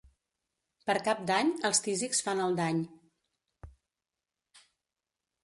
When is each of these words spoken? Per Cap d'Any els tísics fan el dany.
Per 0.89 0.95
Cap 1.07 1.19
d'Any 1.31 1.51
els 1.69 1.81
tísics 1.89 2.23
fan 2.29 2.41
el 2.47 2.57
dany. 2.61 2.81